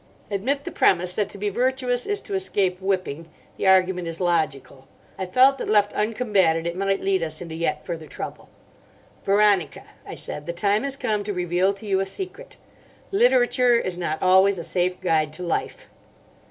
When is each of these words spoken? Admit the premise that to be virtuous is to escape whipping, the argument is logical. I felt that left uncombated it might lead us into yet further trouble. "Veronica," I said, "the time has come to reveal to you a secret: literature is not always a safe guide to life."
Admit 0.31 0.63
the 0.63 0.71
premise 0.71 1.13
that 1.13 1.29
to 1.29 1.37
be 1.37 1.49
virtuous 1.49 2.07
is 2.07 2.21
to 2.21 2.33
escape 2.33 2.81
whipping, 2.81 3.29
the 3.57 3.67
argument 3.67 4.07
is 4.07 4.19
logical. 4.19 4.87
I 5.15 5.27
felt 5.27 5.59
that 5.59 5.69
left 5.69 5.93
uncombated 5.93 6.65
it 6.65 6.75
might 6.75 7.01
lead 7.01 7.21
us 7.21 7.39
into 7.39 7.53
yet 7.53 7.85
further 7.85 8.07
trouble. 8.07 8.49
"Veronica," 9.23 9.83
I 10.03 10.15
said, 10.15 10.47
"the 10.47 10.53
time 10.53 10.81
has 10.81 10.95
come 10.97 11.23
to 11.25 11.33
reveal 11.33 11.71
to 11.73 11.85
you 11.85 11.99
a 11.99 12.07
secret: 12.07 12.57
literature 13.11 13.75
is 13.77 13.95
not 13.95 14.23
always 14.23 14.57
a 14.57 14.63
safe 14.63 14.99
guide 15.01 15.31
to 15.33 15.43
life." 15.43 15.87